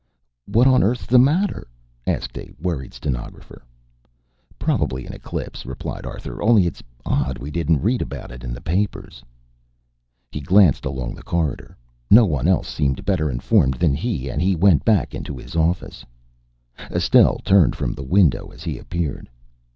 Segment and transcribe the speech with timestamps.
[0.47, 1.67] "What on earth's the matter?"
[2.07, 3.61] asked a worried stenographer.
[4.57, 6.41] "Probably an eclipse," replied Arthur.
[6.41, 9.23] "Only it's odd we didn't read about it in the papers."
[10.31, 11.77] He glanced along the corridor.
[12.09, 16.03] No one else seemed better informed than he, and he went back into his office.
[16.89, 19.29] Estelle turned from the window as he appeared.